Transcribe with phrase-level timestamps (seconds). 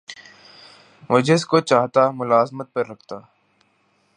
[1.09, 3.19] وہ جس کو چاہتا ملازمت پر رکھتا